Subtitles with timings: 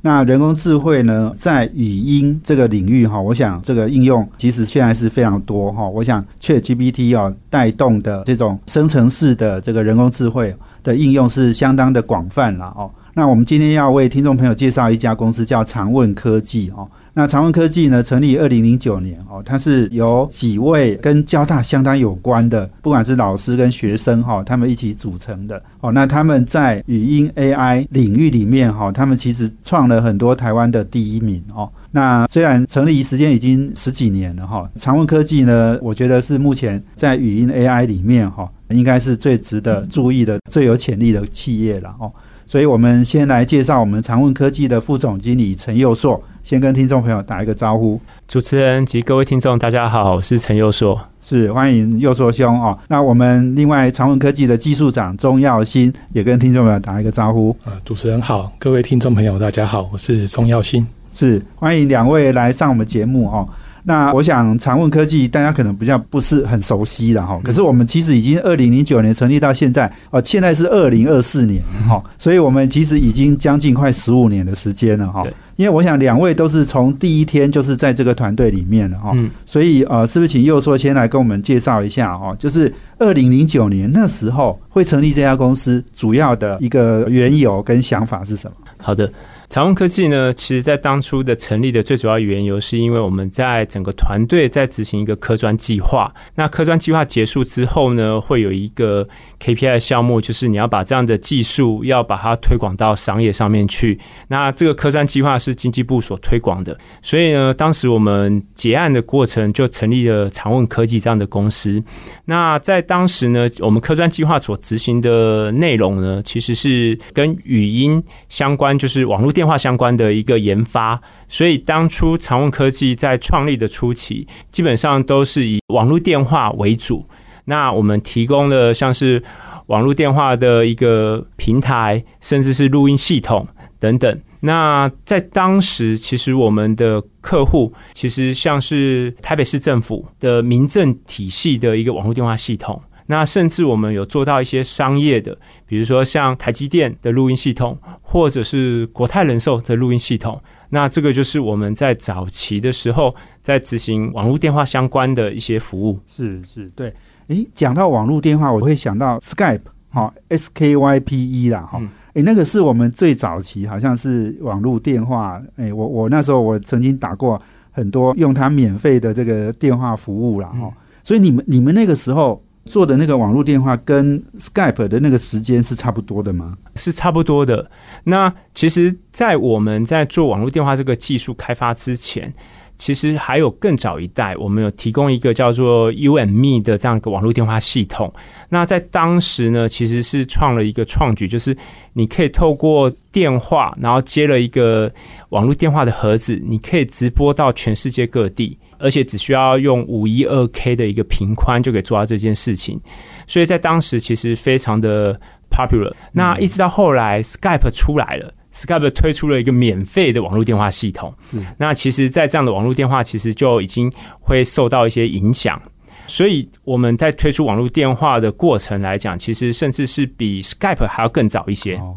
[0.00, 5.88] 那人工智慧呢，在语音这个领域哈，我想这个应用其实现在是非常多哈。
[5.88, 12.90] 我想 ChatGPT 哦带动的这种生成式的这个人工智慧的应用是相当的广泛了哦。
[13.14, 16.88] 那我们今天要为听众朋友介绍一家公司，叫长问科技哦。
[17.18, 25.90] 那长文科技呢，成立二零零九年哦，它是由几位跟交大相当有关的，不管是老师跟学生哈，他们一起组成的哦。
[25.90, 31.68] 那他们在语音 AI 领域里面哈，他们其实创了很多台湾的第一名哦。
[31.90, 42.12] 那虽然成立时间已经十几年了哈，长问科技呢，我觉得是目前在语音 AI 里面哈，应该是最值得注意的、最有潜力的企业了哦。
[42.48, 48.00] 所以我们先来介绍我们长问科技的副总经理陈佑硕，先跟听众朋友打一个招呼。
[48.26, 52.78] 主持人及各位听众，大家好，我是陈佑硕，是欢迎佑硕兄哦。
[52.88, 57.54] 那我们另外长问科技的技术长钟耀新也跟听众朋友打一个招呼。
[57.66, 63.46] 呃，主持人好，各位听众朋友大家好，我是钟耀新，是欢迎两位来上我们节目哦。
[63.84, 75.22] 那我想长问科技大家可能比较不是很熟悉了哈，可是我们其实已经二零零九年成立到现在哦，现在是二零二四年哈，所以我们其实已经将近快十五年的时间了哈。
[75.56, 79.12] 因为我想两位都是从第一天就是在这个团队里面的哈，
[79.44, 82.32] 所以呃，是不是请右硕先来跟我们介绍一下哈？
[82.38, 88.56] 就是二零零九年那时候会成立这家公司，主要的一个缘由跟想法是什么？
[88.78, 89.10] 好的。
[89.48, 96.12] 长问科技呢，其实在当初的成立的最主要缘由，是因为我们在整个团队在执行一个科专计划。
[96.34, 99.08] 那科专计划结束之后呢，会有一个
[99.40, 103.98] KPI 项目，就是你要把这样的技术要把它推广到商业上面去。
[104.28, 111.82] 那这个科专计划是经济部所推广的，所以呢，当时我们结案的过程就成立了长问科技这样的公司。
[112.26, 119.32] 那在当时呢，我们科专计划所执行的内容呢，其实是跟语音相关，就是网络。
[119.38, 127.06] 电话相关的一个研发，所以当初长问科技在创立的初期，基本上都是以网络电话为主。
[127.44, 129.22] 那我们提供了像是
[129.66, 133.46] 网络电话的一个平台，甚至是录音系统
[133.78, 134.20] 等等。
[134.40, 142.82] 那在当时，其实我们的客户其实像是台北市政府的民政体系的一个网络电话系统。
[143.10, 145.36] 那甚至我们有做到一些商业的，
[145.66, 150.38] 比如说像台积电的录音系统，或者是国泰人寿的录音系统。
[150.68, 155.98] 那这个就是我们在早期的时候在执行网络电话相关的一些服务。
[156.06, 156.92] 是是，对。
[157.28, 161.80] 诶，讲到网络电话，我会想到 Skype，哈，S K Y P E 啦，哈。
[162.12, 165.40] 诶，那个是我们最早期好像是网络电话。
[165.56, 167.40] 诶，我我那时候我曾经打过
[167.70, 170.70] 很多用它免费的这个电话服务啦，哈。
[171.02, 172.42] 所以你们你们那个时候。
[172.68, 176.56] 做的那个网络电话跟 Skype 的那个时间是差不多的吗？
[176.76, 177.70] 是差不多的。
[178.04, 182.32] 那其实，在我们在做网络电话这个技术开发之前，
[182.78, 188.10] 其实还有更早一代，我们有提供一个叫做 U and Me 的这样一个网络电话系统。
[188.48, 191.54] 那在当时呢，其实是创了一个创举，就是
[191.92, 194.90] 你可以透过电话，然后接了一个
[195.30, 198.56] 网络电话的盒子，你可以直播到全世界各地。
[198.80, 202.80] 而且只需要用五一二 K 的一个频宽就可以做到这件事情，
[203.26, 205.92] 所以在当时其实非常的 popular。
[206.12, 211.14] 那一直到后来 Skype 出来了，Skype 推出了一个免费的网络电话系统。
[211.56, 215.60] 那其实，在这样的网络电话，其实就已经会受到一些影响。
[216.06, 221.76] 所以我们在推出网络电话的过程来讲，其实甚至是比 Skype 还要更早一些。
[221.76, 221.94] 哦，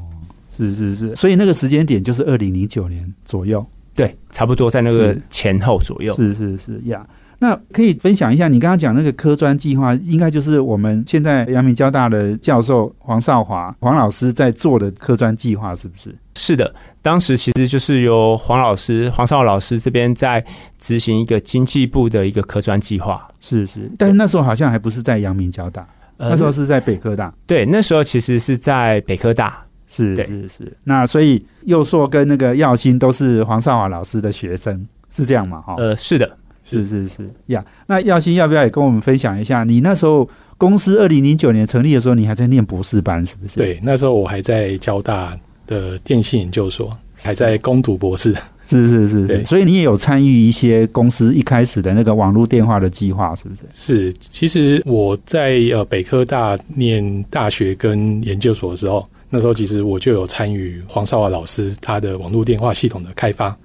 [0.56, 1.16] 是是是。
[1.16, 3.66] 所以那个时间点就是二零零九年左右。
[3.94, 6.16] 对，差不多在那个前后左右。
[6.16, 7.06] 是是是呀，
[7.42, 16.16] 那可以分享一下，你刚刚讲那个科专计划，应该就是我们现在阳明交大的教授黄少华黄老师在做的科专计划，是不是？
[16.36, 16.72] 是的，
[17.02, 20.46] 当时其实就是由黄老师黄少老师这边在
[20.78, 23.28] 执行一个经济部的一个科专计划。
[23.40, 25.84] 是是，但是那时候好像还不是在阳明交大，
[26.18, 27.34] 那时候是在北科大。
[27.48, 29.66] 对，那时候其实是在北科大。
[29.88, 35.60] 是是是，那所以佑硕跟那个耀星都是黄少华老师的学生，是这样吗？
[35.60, 37.64] 哈，呃，是的，是是是呀。
[37.88, 39.64] 那耀星要不要也跟我们分享一下？
[39.64, 40.28] 你那时候
[40.58, 43.58] 公司二零零九年成立的时候，你还在念博士班，是不是？
[43.58, 48.36] 对，那时候我还在交大的电信研究所还在攻读博士。
[48.64, 53.62] 是 是是，对所以你也有参与一些公司一开始的那个网络电话的计划，是不是？
[53.74, 63.58] 是，其实我在呃北科大念大学跟研究所的时候，那时候其实我就有参与黄少华老师他的网络电话系统的开发。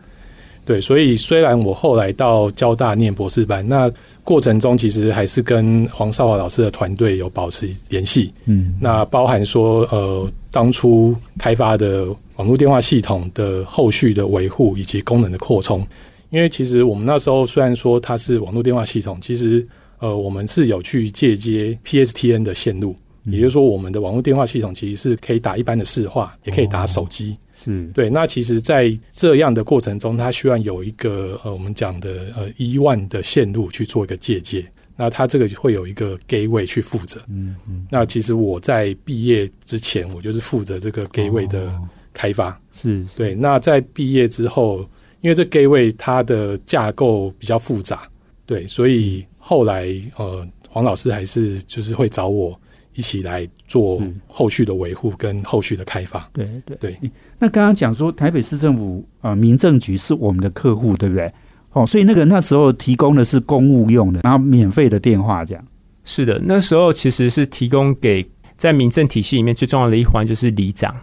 [0.66, 3.88] 对，所以虽然我后来到交大念博士班，那
[4.24, 8.32] 过程中其实还是跟黄少华老师的团队有保持联系。
[8.46, 15.86] 嗯，那包含说，呃，当初开发的网络电话系统的后续的维护以及功能的扩充，
[16.30, 19.64] 因为其实我们那时候虽然说它是网络电话系统，其实
[20.00, 22.96] 呃，我们是有去借接 PSTN 的线路，
[23.26, 27.36] 也就是说，我们的网络电话系统其实是可以打一般的市话，也可以打手机。
[27.66, 34.64] 是对，那其实，在这样的过程中，它需要有一个呃，我们讲的呃一万的线路去做一个借鉴。
[34.98, 37.20] 那它这个会有一个 gateway 去负责。
[37.28, 42.58] 嗯嗯，那其实我在毕业之前，我就是负责这个 gateway 的哦开发。
[42.72, 44.88] 是，是对，那在毕业之后，
[45.20, 48.08] 因为这 gateway 它的架构比较复杂，
[48.46, 49.86] 对，所以后来
[50.16, 52.58] 呃，黄老师还是就是会找我
[52.96, 56.28] 一起来做后续的维护跟后续的开发。
[56.32, 56.98] 对对对。
[57.38, 61.32] 那刚刚讲说台北市政府啊、呃民政局是我们的客户，对不对？
[61.72, 65.64] 哦，所以那个那时候提供的是公务用的，然后免费的电话这样。
[66.04, 68.26] 是的，那时候其实是提供给
[68.56, 70.94] 在民政体系里面最重要的一环就是里长。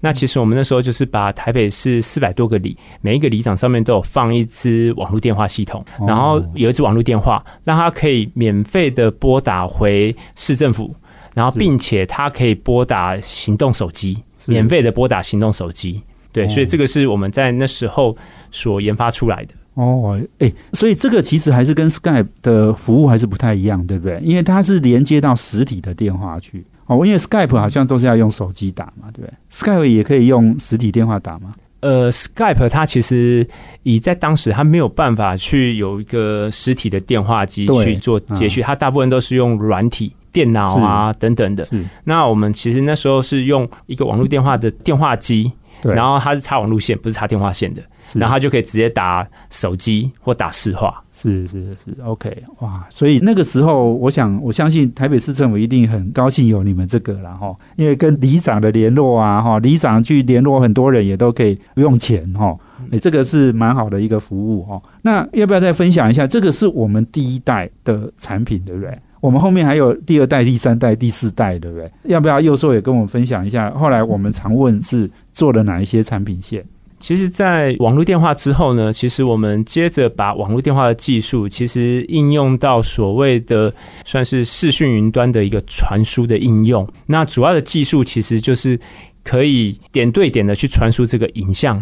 [0.00, 10.94] 那其实我们那时候就是把台北市四百多个里，每一个里长上面都有放一支网络电话系统，哦然后有一支网络电话，让他可以免费的拨打回市政府，
[11.34, 16.02] 然后并且它可以拨打行动手机，免费的拨打行动手机。
[16.32, 18.16] 对，哦所以这个是我们在那时候
[18.50, 19.54] 所研发出来的。
[19.74, 24.20] 哦，哎、所以这个其实还是跟 Skype 的服务还是不太一样，对不对？
[24.22, 26.64] 因为它是连接到实体的电话去。
[26.86, 31.54] 哦，因为 Skype 好像都是要用手机打嘛，对不对？Skype 也可以用实体电话打吗。
[31.80, 33.46] 呃，Skype 它其实
[33.82, 41.68] 以在当时它没有办法去有一个实体的电话机去做接续，它大部分都是用软体、电脑啊等等的。
[42.04, 45.52] 那我们其实那时候是用一个网络电话的电话机，
[45.82, 47.82] 然后它是插网路线，不是插电话线的，
[48.14, 51.02] 然后它就可以直接打手机或打市话。
[51.14, 52.84] 是是是，OK，哇！
[52.90, 62.58] 所以那个时候，我想我相信台北市政府一定很高兴有你们这个了哈，因为跟里长的联络啊哈，里长去联络很多人也都可以不用钱哈，
[62.90, 64.82] 诶，这个是蛮好的一个服务哈。
[65.02, 66.26] 那要不要再分享一下？
[66.26, 68.98] 这个是我们第一代的产品，对不对？
[69.22, 71.88] 我们后面还有第二代、第三代、第四代，对不对？
[72.02, 73.70] 要不要右硕也跟我们分享一下？
[73.70, 76.64] 后来我们常问是做了哪一些产品线？
[76.98, 83.72] 其实，在网络电话之后呢，其实我们接着把网络电话的技术，其实应用到所谓的
[84.04, 86.84] 算是视讯云端的一个传输的应用。
[87.06, 88.78] 那主要的技术其实就是
[89.22, 91.80] 可以点对点的去传输这个影像。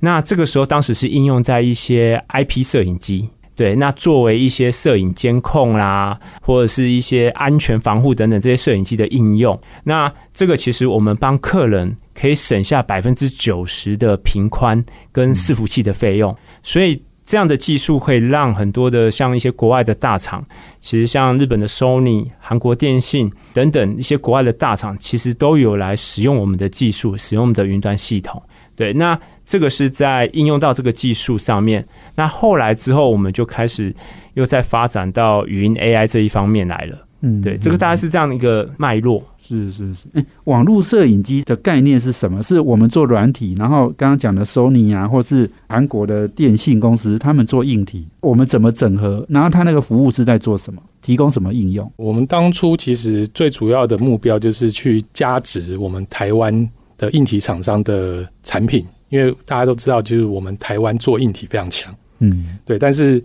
[0.00, 3.30] 那这个时候，当时是应用在一些 IP 摄影机。
[3.54, 14.82] 对，那作为一些摄影监控啦，或者是一些安全防护等等这些摄影机的应用，那这个其实我们帮客人可以省下百分之九十的频宽
[15.12, 20.44] 跟伺服器的费用，所以这样的技术会让很多的像一些国外的大厂，
[20.80, 28.42] 其实像日本的 Sony、韩国电信等等一些国外的大厂，其实都有来使用我们的技术，使用我们的云端系统。
[28.82, 31.86] 对，那这个是在应用到这个技术上面。
[32.16, 33.94] 那后来之后，我们就开始
[34.34, 37.06] 又在发展到语音 AI 这一方面来了。
[37.20, 39.22] 嗯，对，这个大概是这样的一个脉络。
[39.40, 42.42] 是是是，哎，网络摄影机的概念是什么？
[42.42, 49.24] 是我们做软体，然后刚刚讲的 Sony 啊，或是韩国的电信公司，他们做硬体，我们怎么整合？
[49.28, 50.82] 然后它那个服务是在做什么？
[51.00, 51.92] 提供什么应用？
[51.96, 56.68] 我们当初其实最主要的目标就是去加值我们台湾
[57.02, 63.22] 的硬体厂商的产品，因为大家都知道，就是我们台湾做硬体非常强，嗯，对，但是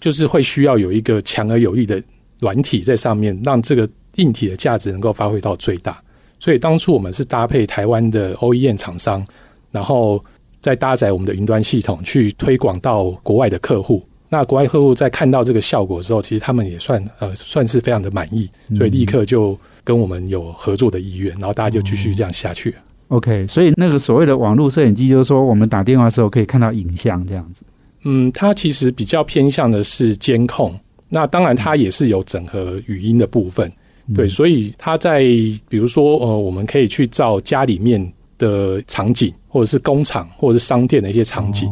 [0.00, 2.02] 就是会需要有一个强而有力的
[2.40, 6.02] 软体在上面，让这个硬体的价值能够发挥到最大。
[6.40, 9.24] 所以当初我们是搭配台湾的 OEM 厂商，
[9.70, 10.20] 然后
[10.60, 14.02] 再搭载我们的云端系统去推广到国外的客户。
[14.28, 22.74] 那国外客户在看到这个效果之后，其实他们也算呃算是非常的满意，所以立刻就跟我们有合作的意愿，然后大家就继续这样下去。
[23.12, 27.62] OK，所以那个所谓的网络摄影机，就是说我们打电话的时候可以看到影像这样子。
[28.04, 30.74] 嗯，它其实比较偏向的是监控，
[31.10, 33.70] 那当然它也是有整合语音的部分，
[34.14, 35.20] 对，所以它在
[35.68, 41.68] 比如说呃，我们可以去照家里面的场景，或者是工厂或者是商店的一些场景，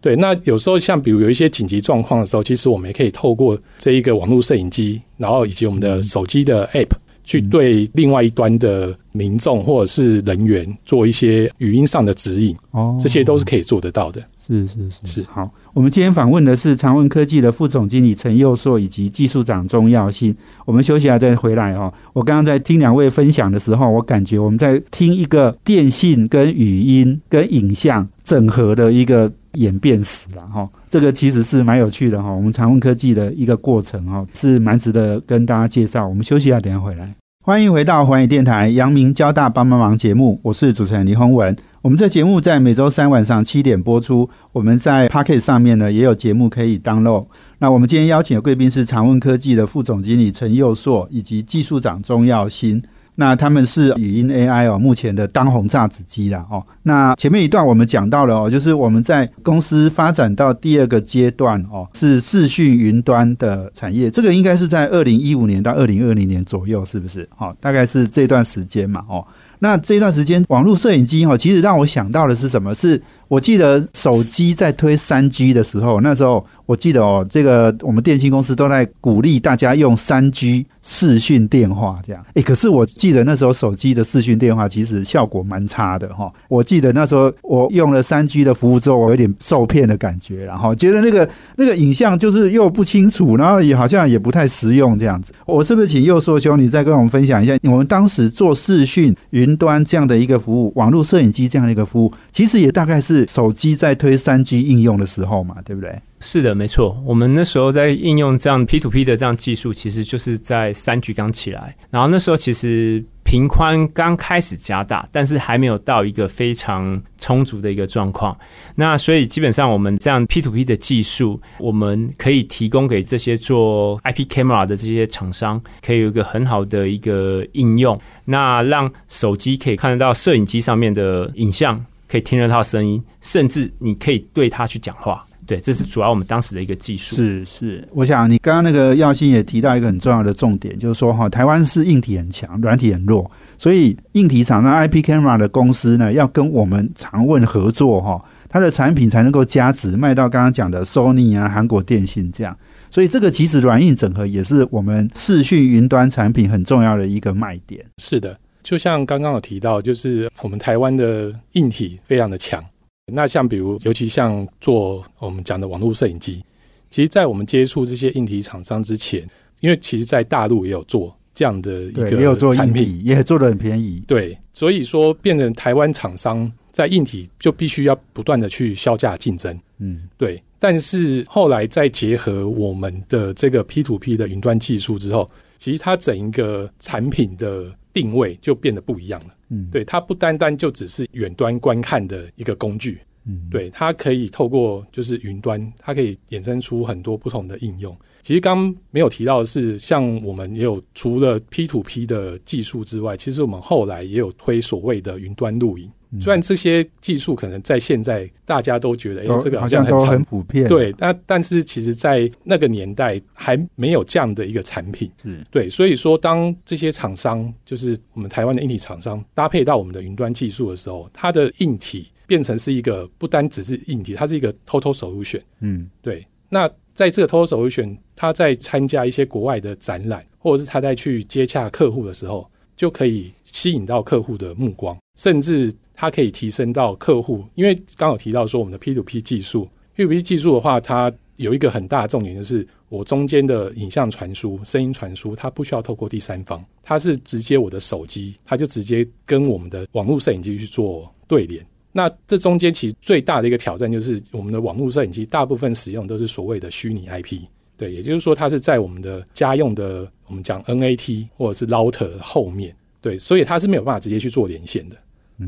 [0.00, 6.90] 对，那有时候像比如有一些紧急状况的时候，其实我们也可以透过这一个网络摄影机，然后以及我们的手机的 App。
[7.30, 14.20] 去对另外一端的民众或者是人员做一些语音上的指引，哦，这些都是可以做得到的。
[14.36, 20.34] 是是是是好，我们今天访问的是长问科技的副总经理陈佑硕以及技术长钟耀新。
[20.64, 21.92] 我们休息一下再回来哦。
[22.12, 30.68] 我刚刚在听两位分享的时候，我感觉我们在听一个电信跟语音跟影像整合的一个演变史了哈。
[30.88, 32.28] 这个其实是蛮有趣的哈。
[32.28, 36.08] 我们长问科技的一个过程哈，是蛮值得跟大家介绍。
[36.08, 37.14] 我们休息一下，等一下回来。
[37.42, 41.56] 欢迎回到环宇电台阳明交大帮帮忙节目，我是主持人李宏文。
[41.80, 44.28] 我们这节目在每周三晚上七点播出。
[44.52, 47.28] 我们在 Pocket 上面呢也有节目可以 download。
[47.60, 52.82] 那我们今天邀请的贵宾是长问科技的副总经理陈佑硕以及技术长钟耀新。
[53.20, 56.64] 那他们是语音 AI 哦，目前的当红炸子鸡啦哦。
[56.84, 64.10] 那前面一段我们讲到了哦，就是我们在公司发展到第二个阶段哦，是视讯云端的产业。
[64.10, 67.28] 这个应该是在二零一五年到二零二零年左右，是不是？
[67.36, 69.22] 哦，大概是这段时间嘛哦。
[69.58, 72.74] 那这段时间网络摄影机哦，其实让我想到的是什么？
[72.74, 82.20] 是我记得手机在推三 G 的时候，那时候我记得哦，这个我们电信公司都在鼓励大家用三 G 视讯电话，这样。
[82.34, 86.28] 诶，可是我记得那时候手机的视讯电话其实效果蛮差的哈。
[86.48, 95.32] 我记得那时候我用了三 G 的服务之后，我有点受骗的感觉，然后觉得那个那个影像就是又不清楚，然后也好像也不太实用这样子。
[95.46, 106.00] 我是不是请右硕兄你再跟我们分享一下，我们当时做视讯云端这样的一个服务，网络摄影机这样的一个服务，其实也大概是手机在推三 G 应用的时候嘛，对不对？
[106.20, 107.02] 是的，没错。
[107.06, 118.36] 我们那时候在应用这样 P to P 的这样技术，其实就是在三 G 刚起来，然后那时候其实频宽刚开始加大，但是还没有到一个非常充足的一个状况。
[118.74, 135.24] 那所以基本上我们这样 P to P 的技术，我们可以提供给这些做 IP camera 的这些厂商，可以有一个很好的一个应用，那让手机可以看得到摄影机上面的影像，可以听得到声音，甚至你可以对他去讲话。
[135.46, 137.16] 对，这是主要我们当时的一个技术。
[137.16, 152.56] 是是，我想你刚刚那个耀兴也提到一个很重要的重点，就是说哈，台湾是硬体很强，软体很弱，所以硬体厂商 IP camera 的公司呢，要跟我们常问合作哈，它的产品才能够加值，卖到刚刚讲的 Sony 啊、韩国电信这样。
[152.88, 157.84] 所以这个其实软硬整合也是我们视讯云端产品很重要的一个卖点。
[157.98, 162.64] 是的，就像刚刚有提到，就是我们台湾的硬体非常的强。
[163.12, 166.44] 那像比如，尤其像做我们讲的网络摄影机，
[166.88, 169.28] 其实，在我们接触这些硬体厂商之前，
[169.60, 174.02] 因为其实，在大陆也有做这样的一个产品，也做的很便宜。
[174.06, 179.58] 对，所以说变成台湾厂商在硬体就必须要不断的去销价竞争。
[179.78, 180.40] 嗯，对。
[180.62, 189.34] 但是后来再结合我们的这个 P to P 的云端技术之后，其实它整一个产品的定位就变得不一样了。
[189.50, 193.00] 嗯，对，它不单单就只是远端观看的一个工具。
[193.26, 197.96] 嗯，对，它可以透过就是云端，它可以衍生出很多不同的应用。
[198.22, 205.90] 其实刚没有提到的是，像我们也有除了 P to P 的技术之外，其实我们后来也有推所谓的云端录影。
[206.18, 210.66] 虽然这些技术可能在现在大家都觉得，哎，这个好像都很普遍。
[210.66, 215.10] 对，但但是其实在那个年代还没有这样的一个产品。
[215.24, 222.08] 嗯对，所以说当这些厂商，就是我们台湾的硬体厂商搭配到我们的云端技术的时候，它的硬体。
[222.30, 225.40] 变成是一个不单只是硬体，它是一个 total solution。
[225.58, 226.24] 嗯，对。
[226.48, 237.44] 那在这个 total solution，他在参加一些国外的展览，或者是他在去接洽客户的时候，就可以吸引到客户的目光，甚至它可以提升到客户。
[237.56, 251.62] 因为刚有提到说，我们的 P to P 技术，P to P 技术的话，它有一个很大的重点，就是我中间的影像传输、声音传输，它不需要透过第三方，它是直接我的手机，它就直接跟我们的网络摄影机去做对联。
[251.92, 257.42] 那这中间其实最大的一个挑战就是，我们的网络摄影机大部分使用都是所谓的虚拟 IP，
[257.76, 264.96] 对，也就是说它是在我们的家用的我们讲 NAT 或者是 router 后面，对，所以它是没有办法直接去做连线的。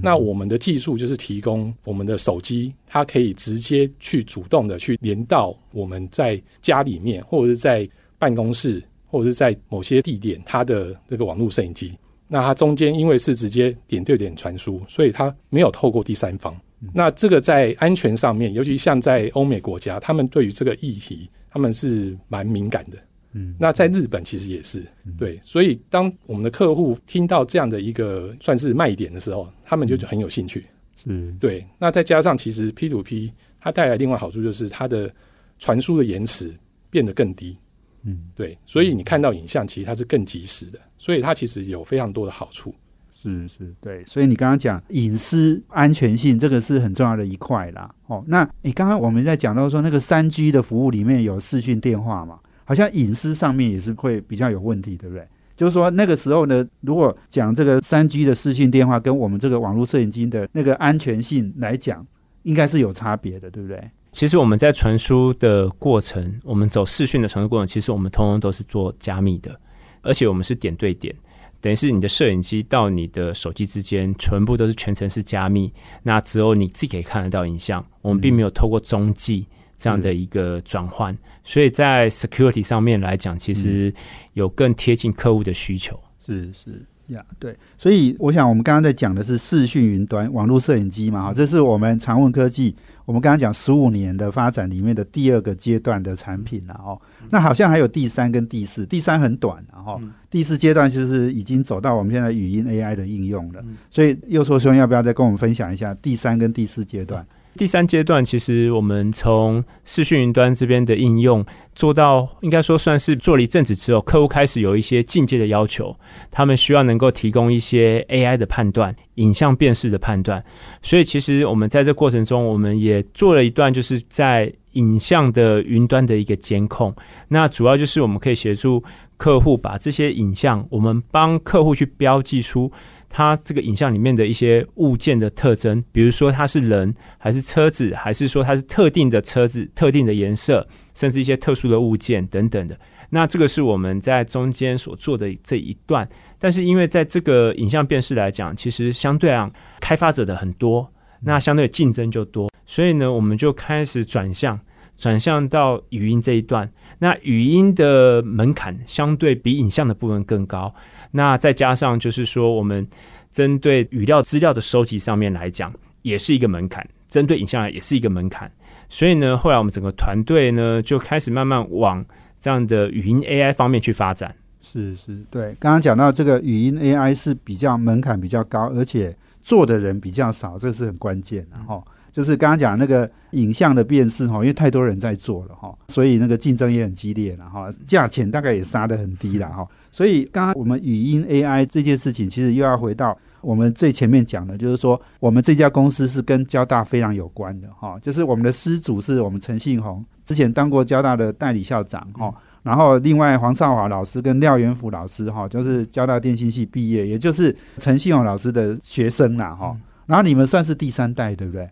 [0.00, 11.92] 那我们的技术就是提供我们的手机，它可以直接去主动的去连到我们在家里面，或者是在办公室，或者是在某些地点，它的这个网络摄影机。
[12.28, 16.58] 那它中间因为是直接点对点传输，所以它没有透过第三方。
[16.94, 22.96] 那这个在安全上面，尤其像在欧美国家，他们对于这个议题，他们是蛮敏感的。
[23.32, 24.86] 嗯，那在日本其实也是
[25.18, 30.64] 对，所以当我们的客户听到这样的一个算是卖点的时候，他们就很有兴趣。
[30.96, 31.34] 是。
[31.40, 35.10] 对，那再加上其实 P to P 它带来另外好处就是它的
[35.58, 36.54] 传输的延迟
[36.90, 37.56] 变得更低。
[38.04, 42.74] 嗯，对，所以你看到影像，其实它是更及时的，所以它其实有非常多的好处。
[43.12, 47.94] 是是，对，所以你刚刚讲隐私安全性，这个是很重要的一块啦。
[48.08, 55.26] 哦，那你刚刚我们在讲到说那个三 G 的服务里面有视讯电话嘛，好像隐私上面也是会比较有问题，对不对？
[55.56, 62.04] 就是说那个时候呢，如果讲这个三 G 的视讯电话跟我们这个网络摄影机的那个安全性来讲，
[62.42, 63.90] 应该是有差别的，对不对？
[64.12, 69.58] 其实我们在传输的过程，我们走视讯的传输过程，其实我们通通都是做加密的，
[70.00, 71.14] 而且我们是点对点。
[71.60, 77.84] 等于是你的摄影机到你的手机之间，全部都是全程是加密，那只有你自己可以看得到影像。
[78.00, 83.92] 我们并没有透过中继这样的一个转换，所以在 security 上面来讲，其实
[84.34, 85.98] 有更贴近客户的需求。
[86.18, 86.84] 是是。
[87.08, 92.74] 呀，对，所以我想我们刚刚在讲的是视讯云端网络摄影机嘛，哈，这是我们长问科技，
[93.04, 96.98] 我们刚刚讲十五年的发展里面的第二个阶段的产品了，哦，
[97.28, 100.00] 那好像还有第三跟第四，第三很短，然后
[100.30, 107.26] 第四阶段就是已经走到我们现在语音 AI 的应用了，所以又说兄要不要再跟我们分享一下第三跟第四阶段？
[107.54, 111.44] 第三阶段，其实我们从视讯云端这边的应用
[111.74, 115.94] 做到，应该说算是做了一阵子之后，客户开始有一些进阶的要求，
[116.30, 120.42] 他们需要能够提供一些 AI 的判断、影像辨识的判断。
[120.82, 126.94] 所以，其实我们在这过程中，我们也做了一段，就是在影像的云端的一个监控。
[127.28, 128.82] 那主要就是我们可以协助
[129.18, 132.72] 客户把这些影像，我们帮客户去标记出。
[133.12, 142.76] 它这个影像里面的一些物件的特征，比如说它是人还是车子，还是说它是特定的车子、特定的颜色，甚至一些特殊的物件等等的。
[143.10, 146.08] 那这个是我们在中间所做的这一段。
[146.38, 150.90] 但是因为在这个影像辨识来讲，其实相对啊，开发者的很多，
[151.20, 154.58] 那相对竞争就多，所以呢，我们就开始转向
[154.96, 156.70] 转向到语音这一段。
[156.98, 160.72] 那语音的门槛相对比影像的部分更高。
[161.10, 162.86] 那再加上就是说，我们
[163.30, 165.72] 针对语料资料的收集上面来讲，
[166.02, 168.50] 也是一个门槛；针对影像也是一个门槛。
[168.88, 172.04] 所以呢，后来我们整个团队呢就开始慢慢往
[172.38, 174.34] 这样的语音 AI 方面去发展。
[174.60, 175.56] 是是，对。
[175.58, 181.82] 刚刚讲到这个语音 AI 是比较门槛比较高，而且做的人比较少，这是很关键的哈。
[182.12, 189.66] 就是刚刚讲那个影像的辨识哈，因为太多人在做了哈，所以那个竞争也很激烈了哈，价钱大概也杀得很低了哈。
[189.90, 211.68] 所以刚刚我们语音 AI 这件事情，其实又要回到我们最前面讲的，就是说我们这家公司是跟交大非常有关的哈，就是我们的师祖是我们陈信宏，之前当过交大的代理校长哈，然后另外黄少华老师跟廖元福老师哈，就是交大电信系毕业，也就是陈信宏老师的学生啦哈，然后你们算是第三代对不对？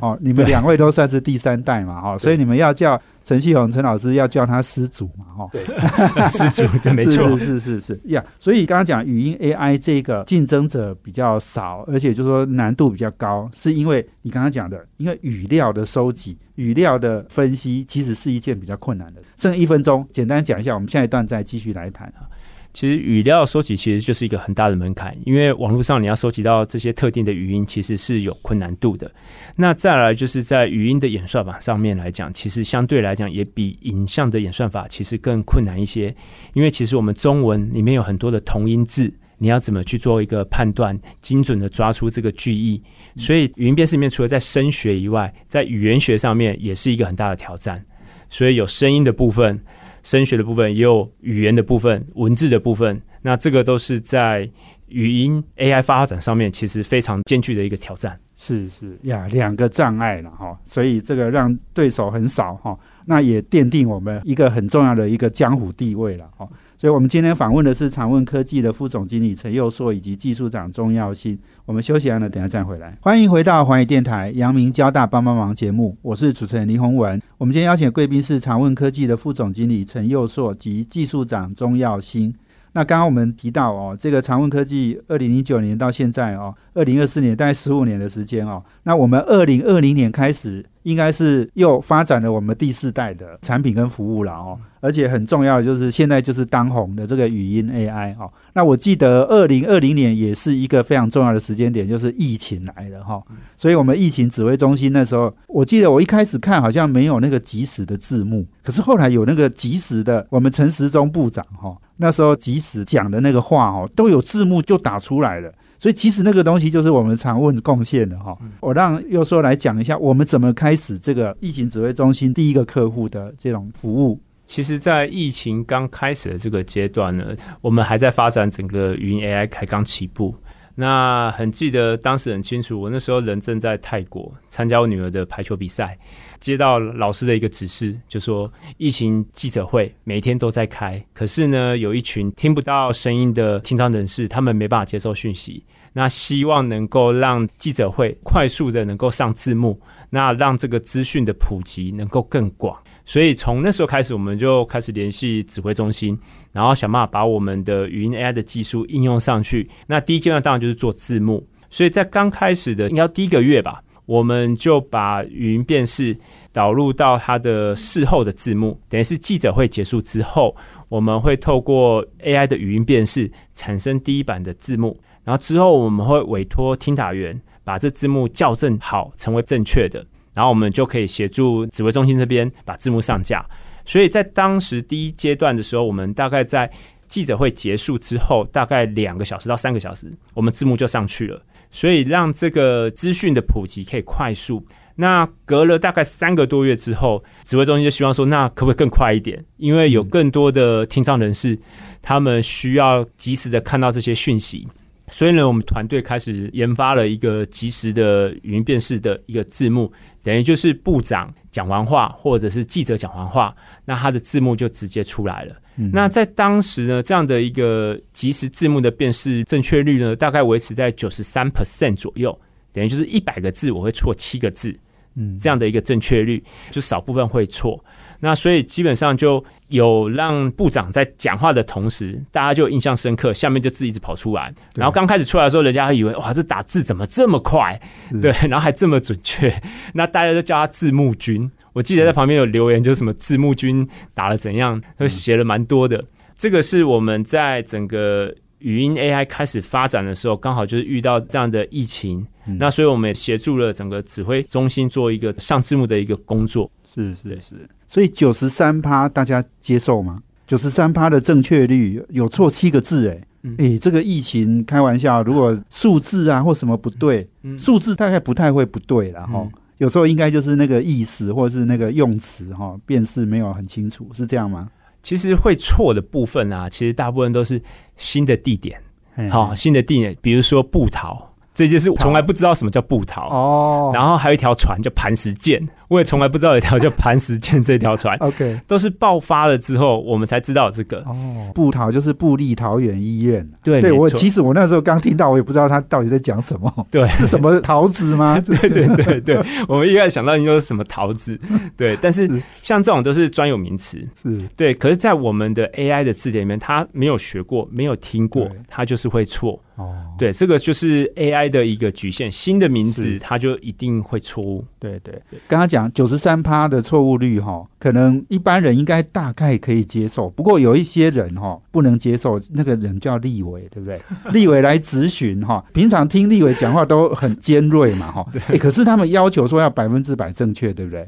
[0.00, 5.64] 哦，你们两位都算是第三代嘛，哈，所以你们要叫陈锡宏陈老师要叫他师祖嘛，哈，对，
[6.28, 8.24] 师祖对没错，是是是是呀。
[8.38, 19.20] 所以刚刚讲语音 AI 这个竞争者比较少，而且就是说难度比较高，是因为你刚刚讲的，因为语料的收集、语料的分析，其实是一件比较困难的。
[19.36, 22.24] 剩一分钟，简单讲一下，我们下一段再继续来谈啊。
[22.72, 29.10] 其实语料收集其实就是一个很大的门槛，因为网络上你要收集到这些特定的语音，其实是有困难度的。
[29.54, 36.14] 那再来就是在语音的演算法上面来讲，其实相对来讲也比影像的演算法其实更困难一些。
[36.54, 42.82] 因为其实我们中文里面有很多的同音字，你要怎么去做一个判断，精准的抓出这个句意？
[43.18, 47.84] 所以语音辨识里面除了在声学以外，在语言学上面也是一个很大的挑战。
[48.30, 49.60] 所以有声音的部分。
[50.02, 54.48] 声学的部分也有语言的部分、文字的部分，那这个都是在
[54.88, 58.18] 语音 AI 发展上面，其实非常艰巨的一个挑战。
[58.34, 66.48] 是是呀，两个障碍了哈，所以这个让对手很少哈，那也奠定我们一个很重要的一个江湖地位了哈。
[66.82, 71.38] 所以，我们今天访问的是长问科技的副总经理陈佑硕以及技术长钟耀新。
[71.64, 72.98] 我们休息完了，等下再回来。
[73.00, 77.22] 欢迎回到华语电台阳明交大帮帮忙节目，我是主持人林宏文。
[77.38, 82.34] 我们今天邀请的贵宾是长问科技的副总经理陈佑硕及技术长钟耀新。
[82.72, 88.60] 那刚刚我们提到哦，这个长问科技二零零九年到现在哦，二零二四年大概十五年的时间哦。
[88.82, 94.58] 那我们二零二零年开始，应该是又发展了我们第四代的产品跟服务了哦。
[94.80, 98.28] 而且很重要的就是现在就是当红的这个语音 AI 哦。
[98.54, 103.22] 那我记得二零二零年也是一个非常重要的时间点，就是疫情来了哈。
[103.56, 111.76] 所以我们疫情指挥中心那时候，我记得我一开始看好像没有那个即时的字幕，可是后来有那个即时的，我们陈时中部长哈。
[111.98, 118.38] 那时候即使讲的那个话哦，都有字幕就打出来了，所以其实那个东西就是我们常问贡献的哈。
[118.60, 124.20] 我让又说来讲一下，我们怎么开始这个疫情指挥中心第一个客户的这种服务。
[124.46, 130.32] 其实，在疫情刚开始的这个阶段呢，我们还在发展整个语音 AI，才刚起步。
[130.76, 135.98] 那很记得当时很清楚，我那时候人正在泰国参加我女儿的排球比赛，
[136.42, 145.64] 接到老师的一个指示，就说疫情记者会每天都在开，可是呢，有一群听不到声音的听障人士，他们没办法接受讯息。
[145.92, 152.76] 那希望能够让记者会快速的能够上字幕，那让这个资讯的普及能够更广。
[153.04, 156.18] 所以从那时候开始，我们就开始联系指挥中心，
[156.50, 159.68] 然后想办法把我们的语音 AI 的技术应用上去。
[159.86, 161.46] 那第一阶段当然就是做字幕。
[161.68, 166.16] 所以在刚开始的应该第一个月吧，我们就把语音辨识
[166.52, 170.54] 导入到它的事后的字幕，等于是记者会结束之后，
[170.88, 180.04] 我们会透过 AI 的语音辨识产生第一版的字幕，然后之后我们会委托听打员把这字幕校正好，成为正确的。
[180.34, 183.44] 然后我们就可以协助指挥中心这边把字幕上架，
[183.84, 186.70] 所以在当时第一阶段的时候，我们大概在
[187.06, 191.38] 记者会结束之后，大概两个小时到三个小时，我们字幕就上去了，
[191.72, 194.64] 所以让这个资讯的普及可以快速。
[194.94, 199.42] 那隔了大概三个多月之后，指挥中心就希望说，那可不可以更快一点？
[199.56, 201.58] 因为有更多的听障人士，
[202.02, 204.68] 他们需要及时的看到这些讯息。
[205.10, 209.90] 所以呢，我们团队开始研发了一个即时的语音辨识的一个字幕，
[210.22, 213.54] 等于就是部长讲完话，或者是记者讲完话，
[213.84, 215.54] 那他的字幕就直接出来了。
[215.74, 222.38] 那在当时呢，这样的一个即时字幕的辨识正确率呢，大概维持在九十三 percent 左右，
[222.72, 224.74] 等于就是一百个字我会错七个字，
[225.14, 227.82] 嗯，这样的一个正确率，就少部分会错。
[228.20, 234.54] 那所以基本上就有让部长在讲话的同时，大家就印象深刻，下面就字一直跑出来。
[234.76, 237.80] 然后刚开始出来的时候，人家还以为哇，这打字怎么这么快？
[238.20, 239.60] 对，然后还这么准确。
[239.94, 241.50] 那大家都叫他字幕君。
[241.72, 246.04] 我记得在旁边有留言，就是什么字幕君打了怎样，都写了蛮多的。
[246.34, 252.26] 这个是我们在整个语音 AI 开始发展的时候，刚好就是遇到这样的疫情。
[252.58, 256.68] 那所以我们也协助了整个指挥中心做一个上字幕的一个工作。
[256.84, 257.54] 是是是。
[257.86, 260.20] 所以九十三趴大家接受吗？
[260.44, 269.48] 九十三趴的正确率有错七个字，哎，哎，这个疫情开玩笑，如果数字啊或什么不对，数字大概不太会不对了哈。
[269.82, 274.68] 有时候应该就是那个意思或者是那个用词哈，辨识没有很清楚，是这样吗？
[275.02, 277.60] 其实会错的部分啊，其实大部分都是
[277.96, 278.80] 新的地点，
[279.28, 281.30] 好，新的地点，比如说布桃。
[281.52, 285.60] 这就是从来不知道什么叫布桃哦，然后还有一条船叫磐石舰。
[285.92, 288.16] 我也从来不知道有一条叫磐石舰这条船。
[288.20, 291.00] OK，都是爆发了之后，我们才知道这个。
[291.00, 293.46] 哦，布桃就是布利桃园医院。
[293.62, 296.72] 对，对我其实我那时候刚听到，我也不知道他到底在讲什么。
[296.90, 298.40] 对，是什么桃子吗？
[298.40, 301.38] 对对对对，我们一开始想到应该是什么桃子。
[301.76, 302.26] 对，但是
[302.62, 303.98] 像这种都是专有名词。
[304.22, 309.60] 是对，可是，在我们的 AI 的字典里面，他没有学过，没有听过，他就是会错。
[309.76, 312.30] 哦，对，这个就是 AI 的一个局限。
[312.30, 314.62] 新的名字，它就一定会错误。
[314.78, 320.30] 对对对，刚刚讲九十三趴的错误率哈，可能一般人应该大概可以接受。
[320.30, 324.00] 不过有一些人哈不能接受，那个人叫立伟，对不对？
[324.32, 328.24] 立伟来咨询哈，平常听立伟讲话都很尖锐嘛哈。
[328.30, 328.56] 对。
[328.56, 331.04] 可是他们要求说要百分之百正确，对不对？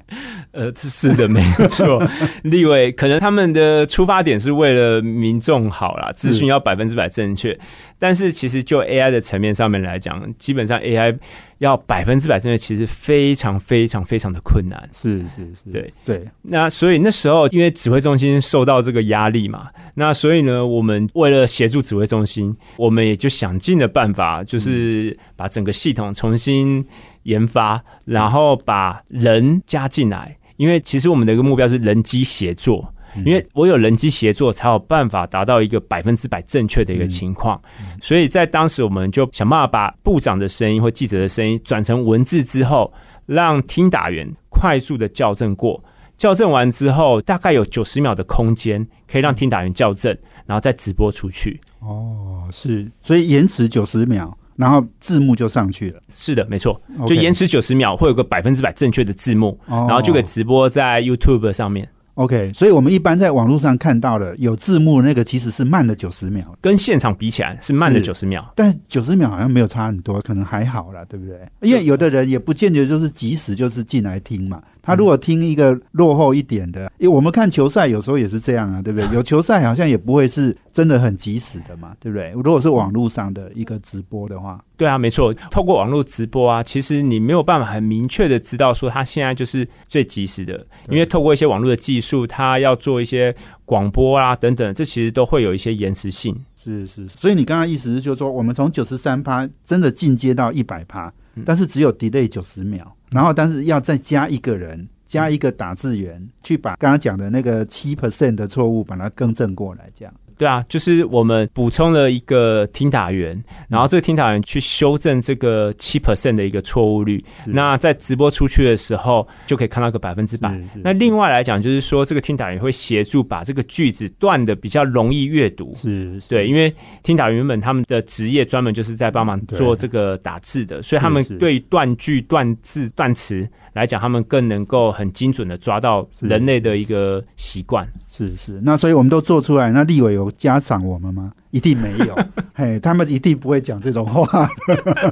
[0.51, 2.03] 呃，是的，没错。
[2.43, 7.57] 立伟可能他们的出发点是为了民众好啦，咨询要百分之百正确。
[8.01, 11.17] 但是其实就 AI 的层面上面来讲，基本上 AI。
[11.59, 14.87] 要百分之百正确，其实非常非常非常的困难。
[14.93, 16.29] 是是是，对对。
[16.43, 26.85] 那所以那时候，因为指挥中心受到这个压力嘛，那所以呢，我们为了协助指挥中心，我们也就想尽了办法，就是把整个系统重新
[27.25, 30.37] 研发，然后把人加进来。
[30.57, 32.91] 因为其实我们的一个目标是人机协作。
[33.25, 37.63] 因为我有人机协作，才有办法达到一个百分之百正确的一个情况。
[38.03, 42.93] 所以在当时，我们就想办法把部长的声音或记者的声音转成文字之后，
[43.27, 45.81] 让听打员快速的校正过。
[46.17, 51.61] 校正完之后，大概有九十秒的空间，可以让听打员校正，然后再直播出去。
[51.81, 56.01] 哦，是，所以延迟九十秒，然后字幕就上去了。
[56.09, 61.89] 是的，没错，就延迟九十秒，会有个百分之百正确的字幕，然后就可以直播在 YouTube 上面。
[62.15, 71.37] OK，所以我们一般在网络上看到的有字幕那个其实是慢了九十秒，跟现场比起来是慢了九十秒，但九十秒好像没有差很多，可能还好啦，对不对？
[71.61, 79.09] 因为有的人也不见得就是即时就是进来听嘛，他如果听一个落后一点的，因为我们看球赛有时候也是这样啊，对不对？
[79.15, 82.31] 有球赛好像也不会是真的很及时的嘛，对不对？
[82.33, 96.37] 如果是网络上的一个直播的话，对啊，没错，透过网络直播啊，其实你没有办法很明确的知道说他现在就是最及时的，因为透过一些网络的技术，他要做一些广播啊等等，这其实都会有一些延迟性。
[96.63, 101.13] 是是，所以你刚刚意思是就是说，我们从九十三趴真的进阶到一百趴，
[101.45, 102.95] 但是只有 delay 九十秒。
[103.11, 110.13] 然后，但是要再加一个人，加一个打字员，去把刚刚讲的那个七 percent 的错误，把它更正过来，这样。
[110.37, 117.23] 对啊，就是我们补充了一个听打员，然后这个听打员去修正这个七 percent 的一个错误率。
[117.47, 120.59] 那在直播出去的时候，就可以看到个百分之百。
[120.83, 125.75] 那另外来讲，就是说这个听打员会协助把这个句子断的比较容易阅读。
[125.75, 137.87] 是，对，因为听打原本他们的职业专门就是在帮忙做这个打字的，所以他们对断句、断字、断词来讲，他们更能够很精准的抓到人类的一个习惯。
[138.09, 139.71] 是是，那所以我们都做出来。
[139.73, 141.33] 那立委有嘉赏我们吗？
[141.51, 142.17] 一定没有，
[142.55, 144.49] 嘿，他们一定不会讲这种话。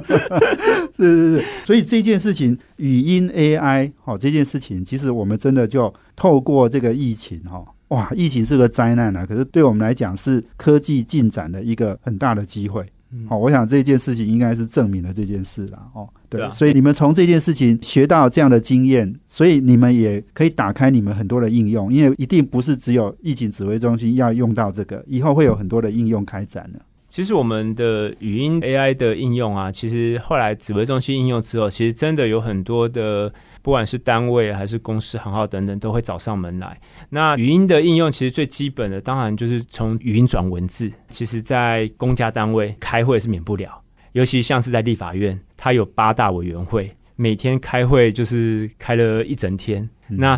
[0.95, 12.85] 是是是，所以这件事情，语音 AI 好，这件事情，其实我们真的就透过这个疫情哈，哇，疫情是个灾难啊，可是对我们来讲是科技进展的一个很大的机会。
[13.27, 16.07] 好，我想这件事情应该是证明了这件事了哦。
[16.29, 26.79] 对啊，所以你们从这件事情学到这样的经验，所以你们也可以打开你们很多的应用，因为一定不是只有疫情指挥中心要用到这个，以后会有很多的应用开展的。
[27.09, 33.31] 其实我们的语音 AI 的应用啊，其实后来指挥中心应用之后，其实真的有很多的。
[33.63, 36.77] 不管是单位还是公司行号等等，都会找上门来。
[37.09, 40.91] 那语音的应用其实最基本的，当然就是从语音转文字。
[41.07, 49.89] 其实，在公家单位开会是免不了，尤其像是在立法院，它有八大委员会，每天开会就是开了一整天。
[50.09, 50.37] 那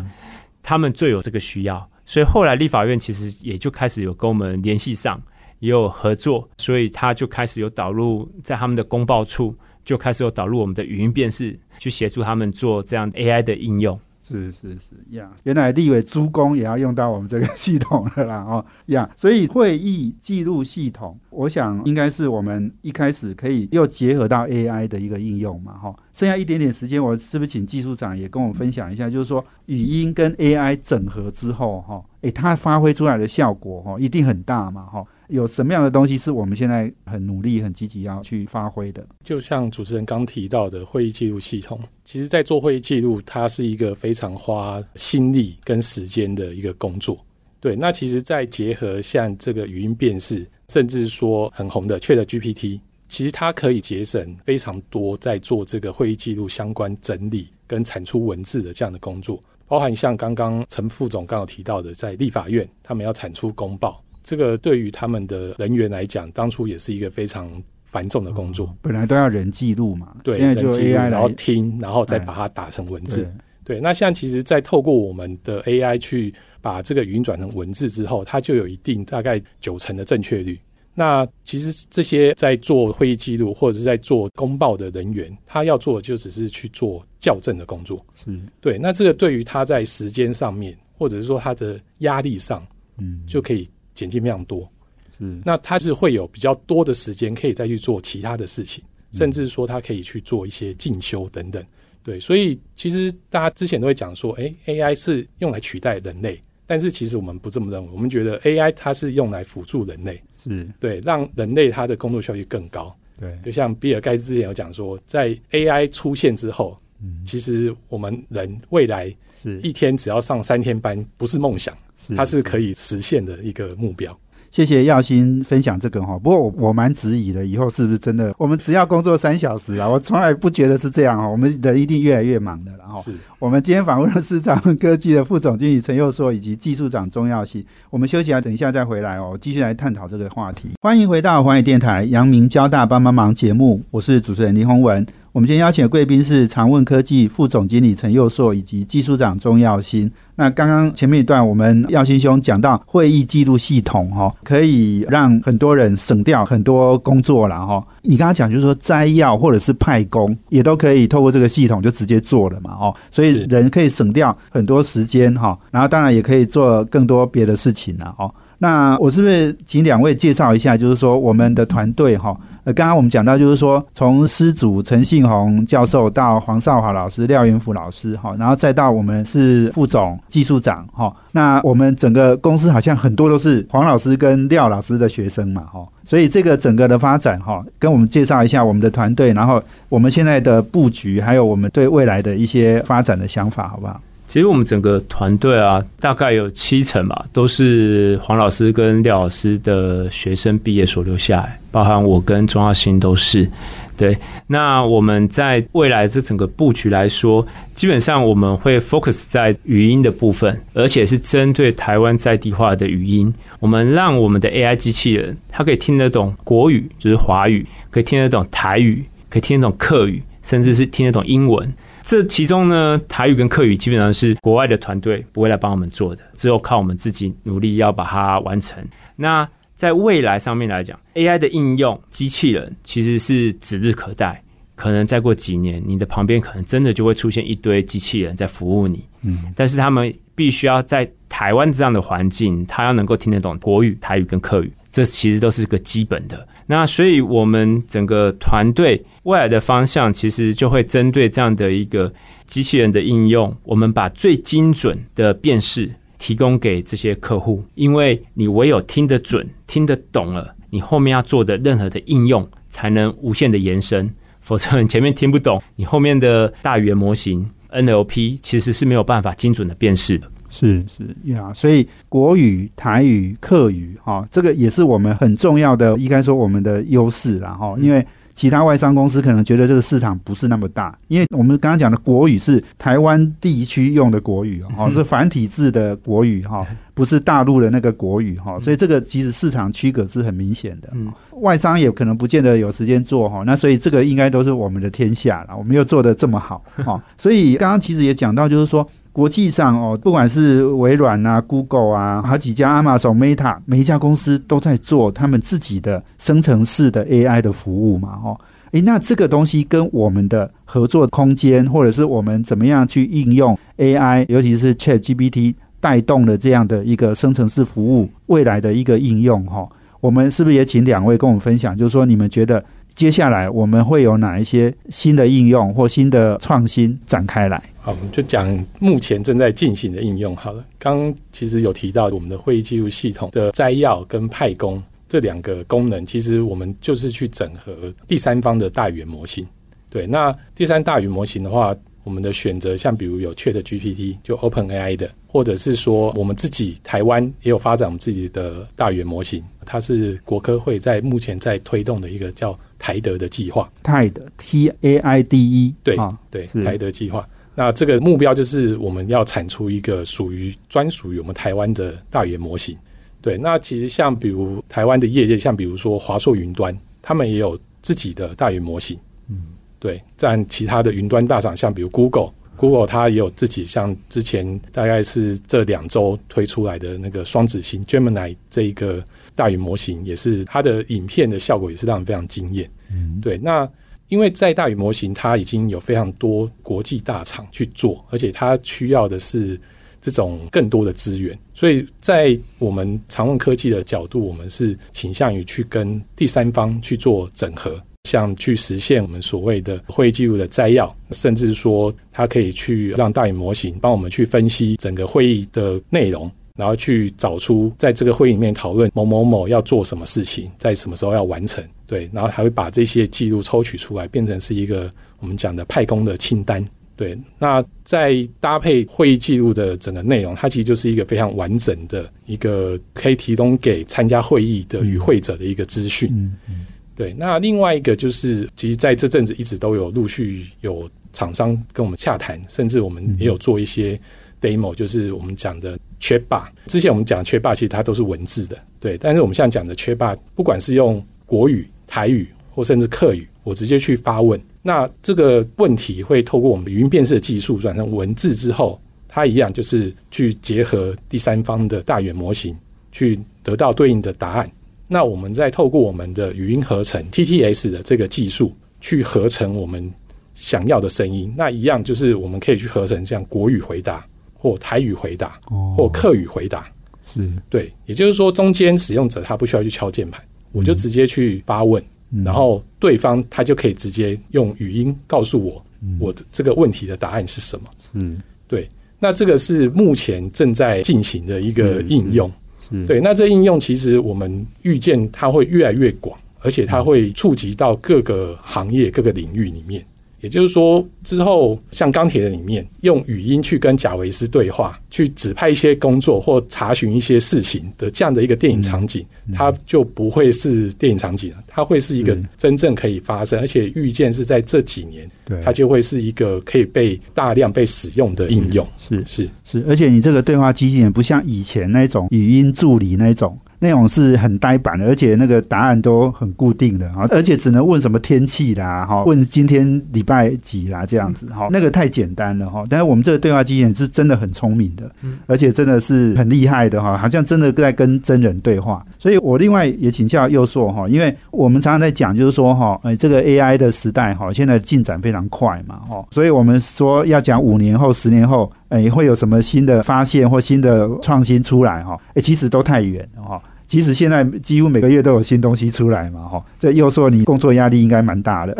[0.61, 5.19] 他们最有这个需要，所以后来立法院其实也就开始有跟我们联系上，
[5.57, 9.57] 也有合作，所以他就开始有导入在他们的公报处。
[9.85, 13.97] 就开始有导入我们的语音辨识，去协助他们做这样 AI 的应用。
[14.27, 25.95] 是是是呀，原来立委诸公也要用到我们这个系统了啦哦呀，所以会议记录系统，我想应该是我们一开始可以又结合到 AI 的一个应用嘛哈。
[26.11, 35.05] 剩下一点点时间，我是不是请技术长也跟我们分享一下，就是说语音跟 AI 整合之后哈，诶，它发挥出来的效果哈，一定很大嘛哈。
[35.27, 39.05] 有什么样的东西是我们现在很努力、很积极要去发挥的？
[39.23, 47.17] 就像主持人刚提到的会议记录系统，其实，在做会议记录，它是一个非常花心力跟时间的一个工作。
[47.59, 63.99] 对，那其实，在结合像这个语音辨识，甚至说很红的 Chat GPT，其实它可以节省非常多在做这个会议记录相关整理跟产出文字的这样的工作，包含像刚刚陈副总刚好提到的，在立法院他们要产出公报。
[64.25, 67.49] 这个对于他们的人员来讲，当初也是一个非常
[67.83, 68.75] 繁重的工作。
[68.81, 73.31] 本来都要人记录嘛，对，现在就 AI 然后听，然后再把它打成文字。
[73.63, 80.59] 对，那像其实，在透过我们的 AI 去把这个语音转成文字之后，它就有一定大概九成的正确率。
[80.93, 88.03] 那其实这些在做会议记录或者是在做公报的人员，他要做的就只是去做校正的工作。
[88.15, 88.29] 是
[88.61, 92.65] 对，那这个对于他在时间上面，或者是说他的压力上，
[92.97, 93.69] 嗯，就可以。
[93.95, 94.69] 减轻非常多，
[95.17, 101.63] 嗯那他是会有比较多的时间可以再去做其他的事情，甚至说他可以去做一些进修等等。
[102.03, 112.95] 对，所以其实大家之前都会讲说，哎，AI 是用来取代人类，但是其实我们不这么认为，我们觉得 AI 它是用来辅助人类，是对，让人类它的工作效率更高。
[113.19, 121.75] 对，就像比尔盖茨之前有讲说，在 AI 出现之后，嗯，其实我们人未来是一天只要上三天班，不是梦想。
[122.15, 124.15] 它是可以实现的一个目标。
[124.51, 128.33] 谢谢耀新分享这个哈，不过我我蛮质疑的，以后是不是真的？
[128.37, 131.27] 我们只要工作三小时啊， 我从来不觉得是这样哈。
[131.27, 137.65] 我们人一定越来越忙的，了哈是我们今天访问了市场科技的副总经理陈佑硕以及技术长钟耀新。
[137.89, 140.69] 我们休息啊，等一下再回来哦，继续来探讨这个话题。
[140.81, 145.05] 欢迎回到华语电台阳明交大帮帮忙节目，我是主持人林宏文。
[145.35, 150.09] 我们今天邀请的贵宾是长问科技副总经理陈佑硕以及技术长钟耀新。
[150.37, 157.85] 那刚刚前面一段，我们耀新兄讲到会议记录系统哈，可以让很多人省掉很多工作了哈。
[158.03, 168.33] 你刚刚讲就是说摘要或者是派工也都可以透过这个系统就直接做了嘛哦，所以人可以省掉很多时间哈，然后当然也可以做更多别的事情了哦。
[168.59, 172.33] 那我是不是请两位介绍一下，就是说我们的团队哈？
[172.65, 194.01] 呃，刚刚我们讲到，就是说从师祖陈信宏教授到黄少华老师、廖元福老师，哈，然后再到我们是副总、技术长，哈，那我们整个公司好像很多都是黄老师跟廖老师的学生嘛，哈，所以这个整个的发展，哈，跟我们介绍一下我们的团队，然后我们现在的布局，还有我们对未来的一些发展的想法，好不好？
[194.27, 203.49] 其实我们整个团队啊，大概有七成吧，都是黄老师跟廖老师的学生毕业所留下来，包含我跟钟耀新都是。
[203.97, 213.33] 对，那我们在未来这整个布局来说，基本上我们会 focus 在语音的部分，而且是针对台湾在地化的语音。
[213.61, 221.73] 我们让我们的 AI 机器人，它可以听得懂国语，就是华语，可以听得懂台语，可以听得懂客语，甚至是听得懂英文。
[222.05, 228.77] 这其中呢，台语跟客语基本上是国外的团队不会来帮我们做的，只有靠我们自己努力要把它完成。
[229.15, 234.39] 那在未来上面来讲，AI 的应用，机器人其实是指日可待。
[234.75, 239.05] 可能再过几年，你的旁边可能真的就会出现一堆机器人在服务你。
[239.21, 246.45] 嗯，但是他们必须要在台湾这样的环境，他要能够听得懂国语、台语跟客语，这其实都是个基本的。
[246.67, 249.03] 那所以我们整个团队。
[249.23, 252.13] 未来的方向其实就会针对这样的一个
[252.45, 264.07] 机器人的应用，我们把最精准的辨识提供给这些客户，因为你唯有听得准、听得懂了，你后面要做的任何的应用才能无限的延伸，
[264.41, 270.29] 否则你前面听不懂，你后面的大语言模型 NLP 其实是没有办法精准的辨识的。
[270.55, 278.05] 是是呀，所以国语、台语、客语，哈，这个也是我们很重要的，应该说我们的优势了，哈，因为。
[278.35, 290.91] 其他外商公司可能觉得这个市场不是那么大，因为我们刚刚讲的国语是台湾地区用的国语哦，是繁体字的国语哈，不是大陆的那个国语哈，所以这个其实市场区隔是很明显的。
[291.39, 298.85] 外商也可能不见得有时间做哈，那所以这个应该都是我们的天下了，我们又做的这么好哈，所以刚刚其实也讲到，就是说。
[299.15, 308.37] 国际上哦，不管是微软啊、Google 啊，好几家 Amazon、Meta，每一家公司都在做他们自己的生成式的 AI 的服务嘛，哈。
[308.71, 319.65] 诶，那这个东西跟我们的合作空间，或者是我们怎么样去应用 AI，尤其是 ChatGPT 带动的这样的一个生成式服务未来的一个应用，哈。
[320.01, 321.73] 我们是不是也请两位跟我们分享？
[321.77, 327.61] 就是说，你们觉得接下来我们会有哪一些新的应用或新的创新展开来？
[327.81, 330.35] 好，我们就讲目前正在进行的应用。
[330.35, 339.45] 好了，刚其实有提到我们的会议记录系统的摘要跟派工这两个功能，其实我们就是去整合第三方的大语言模型。
[339.89, 341.75] 对，那第三大语言模型的话。
[342.05, 353.67] 我们的选择，像比如有 Chat GPT，就 Open AI 的，或者是说我们自己台湾也有发展我们自己的大语言模型，它是国科会在目前在推动的一个叫台德的计划。
[353.81, 355.97] 泰德 T A I D E，对
[356.29, 357.27] 对，台德计划。
[357.55, 362.77] 那这个目标就是我们要产出一个属于专属于我们台湾的大语言模型。
[363.21, 368.95] 对，那其实像比如台湾的业界，像比如说华硕云端，他们也有自己的大语言模型。
[369.29, 369.37] 嗯
[369.79, 382.69] 对，占其他的云端大厂，像比如 Google，Google 它也有自己，像之前大概是这两周推出来的那个双子星 Gemini 这一个大语模型，也是它的影片的效果也是让人非常惊艳。
[382.91, 383.67] 嗯，对，那
[384.09, 389.59] 因为在大语模型，它已经有非常多国际大厂去做，而且它需要的是
[389.99, 397.81] 这种更多的资源，所以在我们常问科技的角度，我们是倾向于去跟第三方去做整合。
[398.07, 411.63] 像去实现我们所谓的会议记录的摘要，甚至说它可以去让大语模型帮我们去分析整个会议的内容，然后去找出在这个会议里面讨论某某某要做什么事情，在什么时候要完成。
[411.87, 416.67] 对，然后还会把这些记录抽取出来，变成是一个我们讲的派工的清单。
[416.95, 426.09] 对，那在搭配会议记录的整个内容，它其实就是一个非常完整的一个可以提供给参加会议的与会者的一个资讯。
[426.13, 426.65] 嗯嗯。
[426.95, 433.99] 对，那另外一个就是，其实在这阵子一直都有陆续有厂商跟我们洽谈，甚至我们也有做一些
[434.39, 436.47] demo，就是我们讲的缺霸。
[436.67, 438.95] 之前我们讲缺霸，其实它都是文字的，对。
[438.95, 452.55] 但是我们现在讲的缺霸，不管是用国语、台语或甚至客语，我直接去发问，那这个问题会透过我们的语音辨识的技术转成文字之后，它一样就是去结合第三方的大语言模型，
[452.91, 454.47] 去得到对应的答案。
[454.87, 459.91] 那我们再透过我们的语音合成 TTS 的这个技术去合成我们
[460.35, 464.05] 想要的声音，那一样就是我们可以去合成像国语回答
[464.45, 465.39] 或台语回答
[465.75, 466.71] 或客语回答，
[467.11, 467.27] 是。
[467.49, 471.83] 对，也就是说中间使用者他不需要去敲键盘，我就直接去发问，
[472.23, 475.97] 然后对方他就可以直接用语音告诉我嗯。
[475.99, 477.65] 我的这个问题的答案是什么。
[477.93, 478.69] 嗯对，
[478.99, 482.31] 那这个是目前正在进行的一个应用。
[482.69, 489.83] 是，对，那这应用其实我们预见它会越来越广，而且它会触及到各个行业、各个领域里面。
[490.25, 499.05] 也就是说，之后像钢铁的里面，用语音去跟贾维斯对话，去指派一些工作或查询一些事情的这样的一个电影场景，
[499.35, 502.25] 它就不会是电影场景了，它会是一个嗯。
[502.39, 505.07] 真正可以发生，而且预见是在这几年，
[505.43, 508.67] 它就会是一个可以被大量被使用的应用。
[508.79, 509.03] 是。
[509.05, 509.29] 是。
[509.43, 522.63] 是，而且你这个对话机器人不像以前那种语音助理那种，那种是很呆板的，而且那个答案都很固定的啊，而且只能问什么天气啦，哈，问今天礼拜几啦这样子，哈，那个太简单了哈。
[522.69, 524.87] 但是我们这个对话机器人是真的很聪明的，
[525.25, 528.85] 而且真的是很厉害的哈，好像真的在跟真人对话。
[528.99, 541.97] 所以我另外也请教佑硕哈，因为我们常常在讲，就是说哈，哎，这个 AI 的时代哈，现在进展非常快嘛，哈，所以我们说要讲五年后、十年后，哎，会有什么新的发现或新的创新出来哈？
[542.13, 543.41] 哎，其实都太远了哈。
[543.67, 546.43] 其实现在几乎每个月都有新东西出来嘛，哈。
[546.59, 548.55] 这又说你工作压力应该蛮大的，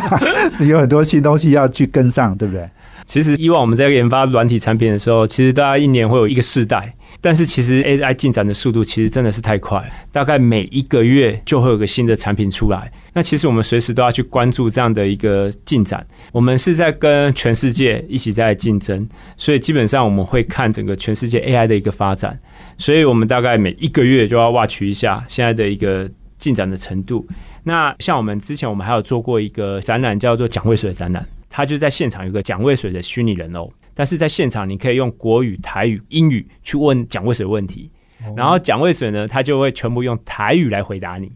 [0.60, 2.68] 你有很多新东西要去跟上，对不对？
[3.04, 12.92] 其实以往我们在研发软体产品的时候，其实大家一年会有一个世代，但是其实 AI 进展的速度其实真的是太快，大概每一个月就会有个新的产品出来。
[13.14, 16.04] 那其实我们随时都要去关注这样的一个进展。
[16.32, 22.38] 我们是在跟全世界一起在竞争，所以基本上我们会看整个全世界 AI 的一个发展，
[22.76, 27.24] 所以我们大概每一个月就要 watch 一下现在的一个进展的程度。
[27.62, 31.24] 那像我们之前我们还有做过一个展览，叫做蒋渭水展览。
[31.54, 37.90] 他就在现场有个蒋渭水的虚拟人偶，但是在现场你可以用国语、台语、英语去问蒋渭水问题，
[38.36, 41.30] 然后蒋渭水呢，他就会全部用台语来回答你。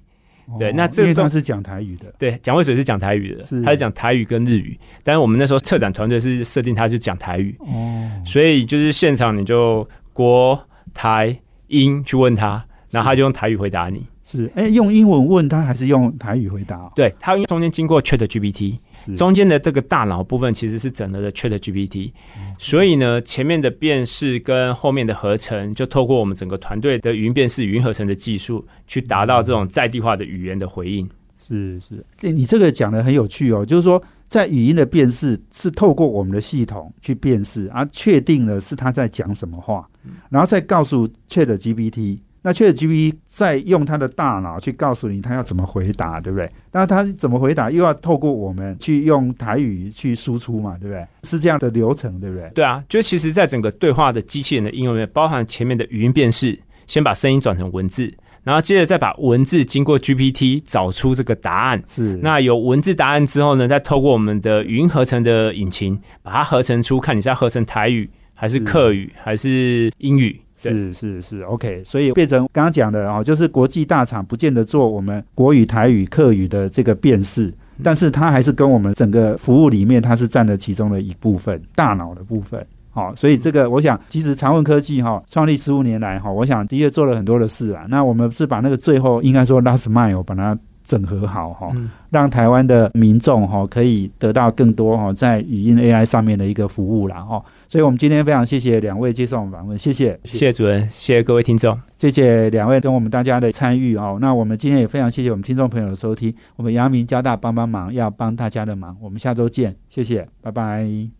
[0.60, 10.56] 对那这种因为他是讲台语的，对，蒋渭水是讲台语的是，他是讲台语跟日语，但是我们那时候策展团队是设定他就讲台语，哦，所以就是现场你就国
[10.94, 11.36] 台
[11.66, 14.06] 英去问他，然后他就用台语回答你。
[14.22, 16.76] 是，哎，用英文问他还是用台语回答？
[16.76, 16.92] 哦？
[16.94, 18.78] 对，他因为中间经过 Chat GPT，是
[19.14, 22.12] 中间的这个大脑部分其实是整合的 Chat GPT，
[22.58, 31.08] 所以呢，前面的辨识跟后面的合成，就透过我们整个团队的语音辨识、语音合成的技术，去达到这种在地化的语言的回应。
[31.38, 39.88] 是是，对你这个讲的很有趣哦，就是说在语音的辨识是透过我们的系统去辨识，而确定了是他在讲什么话，
[40.30, 42.18] 然后再告诉 Chat GPT。
[42.46, 46.48] 那 Chat GPT 再用他的大脑去告诉你他要怎么回答，对不对？
[46.70, 51.04] 那他怎么回答，又要透过我们去用台语去输出嘛，对不对？
[51.24, 52.48] 是这样的流程，对不对？
[52.54, 61.82] 对啊，就其实，在整个对话的机器人的应用里面，包含前面的语音辨识，先把声音转成文字，然后接着再把文字经过 GPT 找出这个答案。
[61.88, 70.40] 是那有文字答案之后呢，再透过我们的语音合成的引擎，把它合成出，看你是要合成台语还是客语还是英语。
[70.62, 77.52] 对是是是，OK，所以变成刚刚讲的哦，就是国际大厂不见得做我们国语、台语、客语的这个辨识，
[77.82, 82.64] 但是它还是跟我们整个服务里面，它是占了其中的一部分，大脑的部分。
[82.90, 87.84] 好、所以这个我想，其实长问科技哈、创立十五年来哈、我想的确做了很多的事啊。
[87.90, 100.18] 那我们是把那个最后应该说 last mile 把它整合好哈、嗯让台湾的民众哈、可以得到更多哈、在语音 AI 上面的一个服务啦哈、所以我们今天非常谢谢两位接受我们访问，谢谢。
[100.24, 101.78] 谢谢主任，谢谢各位听众。
[101.98, 104.16] 谢谢两位跟我们大家的参与哦。
[104.18, 106.34] 那我们今天也非常谢谢我们听众朋友的收听。
[106.54, 108.96] 我们阳明交大帮帮忙，要帮大家的忙。
[109.00, 111.16] 我们下周见，谢谢，拜拜。